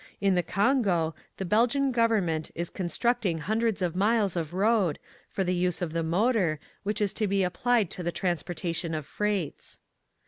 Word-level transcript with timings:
In 0.19 0.33
the 0.33 0.41
Kongo 0.41 1.13
the 1.37 1.45
Belgian 1.45 1.91
government 1.91 2.49
is 2.55 2.71
constructing 2.71 3.37
hun 3.37 3.59
dreds 3.59 3.83
of 3.83 3.95
miles 3.95 4.35
of 4.35 4.51
road, 4.51 4.97
for 5.29 5.43
the 5.43 5.53
use 5.53 5.79
of 5.79 5.93
the 5.93 6.01
motor, 6.01 6.59
which 6.81 6.99
is 6.99 7.13
to 7.13 7.27
be 7.27 7.43
applied 7.43 7.91
to 7.91 8.01
the 8.01 8.11
trans 8.11 8.41
portation 8.41 8.97
of 8.97 9.05
freights. 9.05 9.81